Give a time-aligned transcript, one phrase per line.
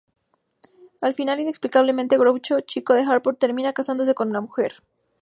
[1.01, 4.81] Al final, inexplicablemente, Groucho, Chico y Harpo terminan casándose con la mujer.